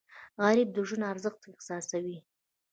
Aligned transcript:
غریب 0.43 0.69
د 0.73 0.77
ژوند 0.87 1.09
ارزښت 1.11 1.41
احساسوي 1.51 2.17